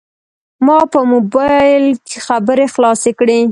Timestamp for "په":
0.93-0.99